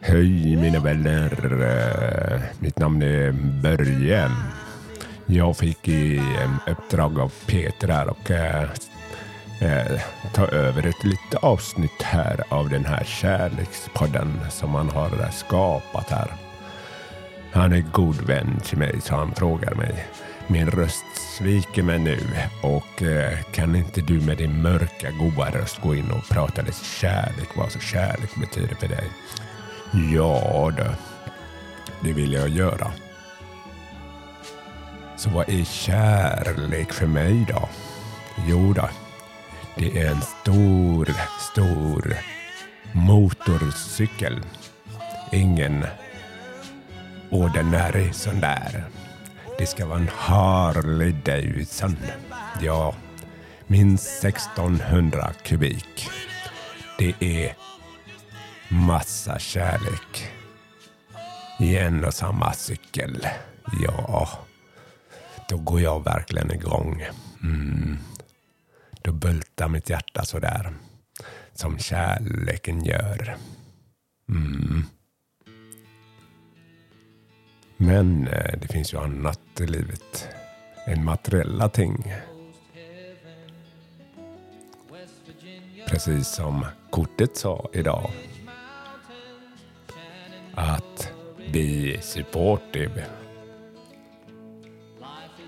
Hej 0.00 0.56
mina 0.56 0.80
vänner. 0.80 1.30
Mitt 2.58 2.78
namn 2.78 3.02
är 3.02 3.32
Börje. 3.62 4.30
Jag 5.26 5.56
fick 5.56 5.88
i 5.88 6.20
uppdrag 6.66 7.18
av 7.18 7.32
Peter 7.46 7.88
här 7.88 8.08
och 8.08 8.30
eh, 8.30 8.62
eh, 9.60 10.00
ta 10.34 10.46
över 10.46 10.86
ett 10.86 11.04
litet 11.04 11.34
avsnitt 11.42 12.02
här 12.02 12.44
av 12.48 12.68
den 12.68 12.84
här 12.84 13.04
kärlekspodden 13.04 14.40
som 14.50 14.74
han 14.74 14.88
har 14.88 15.30
skapat 15.30 16.10
här. 16.10 16.32
Han 17.52 17.72
är 17.72 17.84
god 17.92 18.22
vän 18.22 18.60
till 18.64 18.78
mig 18.78 19.00
så 19.00 19.14
han 19.14 19.34
frågar 19.34 19.74
mig. 19.74 20.06
Min 20.46 20.70
röst 20.70 21.04
sviker 21.16 21.82
mig 21.82 21.98
nu 21.98 22.18
och 22.62 23.02
eh, 23.02 23.38
kan 23.52 23.76
inte 23.76 24.00
du 24.00 24.20
med 24.20 24.36
din 24.38 24.62
mörka 24.62 25.10
goa 25.10 25.50
röst 25.50 25.80
gå 25.80 25.94
in 25.94 26.10
och 26.10 26.28
prata 26.28 26.62
lite 26.62 26.84
kärlek, 26.84 27.48
vad 27.56 27.72
så 27.72 27.78
kärlek 27.78 28.30
betyder 28.40 28.74
för 28.74 28.88
dig? 28.88 29.04
Ja 30.12 30.72
du. 30.76 30.86
det 32.00 32.12
vill 32.12 32.32
jag 32.32 32.48
göra. 32.48 32.92
Så 35.16 35.30
vad 35.30 35.48
är 35.48 35.64
kärlek 35.64 36.92
för 36.92 37.06
mig 37.06 37.46
då? 37.48 37.68
Jo 38.48 38.72
då, 38.72 38.88
det 39.76 39.98
är 39.98 40.10
en 40.10 40.22
stor, 40.22 41.08
stor 41.52 42.16
motorcykel. 42.92 44.40
Ingen 45.32 45.86
ordinarie 47.30 48.12
sån 48.12 48.40
där. 48.40 48.84
Det 49.58 49.66
ska 49.66 49.86
vara 49.86 49.98
en 49.98 50.08
Harley 50.08 51.12
Davidson. 51.24 51.96
Ja, 52.60 52.94
minst 53.66 54.24
1600 54.24 55.32
kubik. 55.42 56.08
Det 56.98 57.14
är 57.20 57.56
massa 58.68 59.38
kärlek 59.38 60.32
i 61.60 61.76
en 61.76 62.04
och 62.04 62.14
samma 62.14 62.52
cykel. 62.52 63.26
Ja, 63.82 64.28
då 65.48 65.56
går 65.56 65.80
jag 65.80 66.04
verkligen 66.04 66.50
igång. 66.50 67.02
Mm. 67.42 67.98
Då 69.02 69.12
bultar 69.12 69.68
mitt 69.68 69.90
hjärta 69.90 70.24
sådär 70.24 70.72
som 71.54 71.78
kärleken 71.78 72.84
gör. 72.84 73.36
Mm. 74.28 74.71
Men 77.92 78.28
eh, 78.28 78.58
det 78.60 78.68
finns 78.68 78.94
ju 78.94 78.98
annat 78.98 79.60
i 79.60 79.66
livet 79.66 80.28
än 80.86 81.04
materiella 81.04 81.68
ting. 81.68 82.14
Precis 85.88 86.28
som 86.28 86.66
kortet 86.90 87.36
sa 87.36 87.68
idag. 87.72 88.10
Att 90.54 91.12
be 91.52 92.00
supportive. 92.02 93.04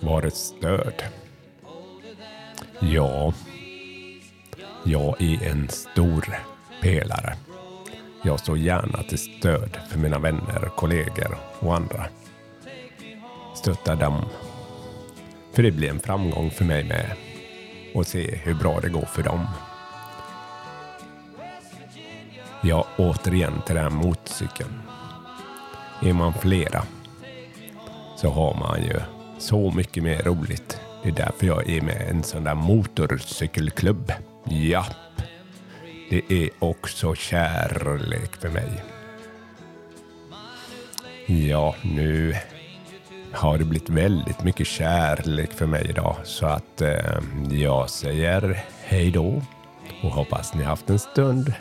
Var 0.00 0.22
ett 0.22 0.36
stöd. 0.36 1.02
Ja, 2.80 3.32
jag 4.84 5.22
är 5.22 5.50
en 5.50 5.68
stor 5.68 6.36
pelare. 6.82 7.36
Jag 8.22 8.40
står 8.40 8.58
gärna 8.58 9.02
till 9.02 9.18
stöd 9.18 9.78
för 9.90 9.98
mina 9.98 10.18
vänner, 10.18 10.70
kollegor 10.76 11.38
och 11.60 11.76
andra. 11.76 12.06
Stöttar 13.56 13.96
dem. 13.96 14.24
För 15.52 15.62
det 15.62 15.70
blir 15.70 15.90
en 15.90 16.00
framgång 16.00 16.50
för 16.50 16.64
mig 16.64 16.84
med. 16.84 17.10
Och 17.94 18.06
se 18.06 18.36
hur 18.36 18.54
bra 18.54 18.80
det 18.80 18.88
går 18.88 19.04
för 19.04 19.22
dem. 19.22 19.46
Ja, 22.62 22.86
återigen 22.98 23.62
till 23.66 23.74
den 23.74 23.84
här 23.84 23.90
motorcykeln. 23.90 24.82
Är 26.02 26.12
man 26.12 26.34
flera 26.34 26.82
så 28.16 28.30
har 28.30 28.54
man 28.54 28.82
ju 28.82 29.00
så 29.38 29.70
mycket 29.70 30.02
mer 30.02 30.22
roligt. 30.22 30.80
Det 31.02 31.08
är 31.08 31.12
därför 31.12 31.46
jag 31.46 31.70
är 31.70 31.80
med 31.80 32.02
i 32.02 32.10
en 32.10 32.22
sån 32.22 32.44
där 32.44 32.54
motorcykelklubb. 32.54 34.12
Japp. 34.44 35.22
Det 36.10 36.22
är 36.28 36.50
också 36.58 37.14
kärlek 37.14 38.36
för 38.36 38.48
mig. 38.48 38.82
Ja, 41.26 41.74
nu 41.82 42.34
har 43.32 43.58
det 43.58 43.64
blivit 43.64 43.90
väldigt 43.90 44.42
mycket 44.42 44.66
kärlek 44.66 45.52
för 45.52 45.66
mig 45.66 45.86
idag. 45.88 46.16
Så 46.24 46.46
att 46.46 46.80
eh, 46.80 47.18
jag 47.50 47.90
säger 47.90 48.64
hej 48.84 49.10
då 49.10 49.42
och 50.02 50.10
hoppas 50.10 50.54
ni 50.54 50.62
haft 50.62 50.90
en 50.90 50.98
stund 50.98 51.52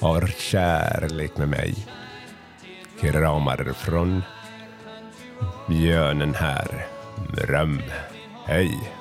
av 0.00 0.26
kärlek 0.26 1.36
med 1.36 1.48
mig. 1.48 1.74
Kramar 3.00 3.72
från 3.72 4.22
björnen 5.68 6.34
här. 6.34 6.86
Röm. 7.32 7.82
Hej. 8.46 8.92